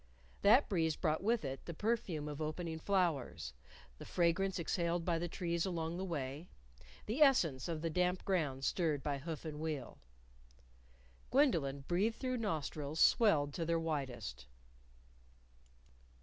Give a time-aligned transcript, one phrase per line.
[0.41, 3.53] That breeze brought with it the perfume of opening flowers,
[3.99, 6.49] the fragrance exhaled by the trees along the way,
[7.05, 9.99] the essence of the damp ground stirred by hoof and wheel.
[11.29, 14.47] Gwendolyn breathed through nostrils swelled to their widest.